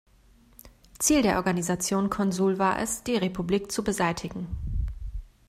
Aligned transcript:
Ziel 0.97 1.21
der 1.21 1.35
Organisation 1.35 2.09
Consul 2.09 2.57
war 2.57 2.79
es, 2.81 3.03
die 3.03 3.17
Republik 3.17 3.71
zu 3.71 3.83
beseitigen. 3.83 4.47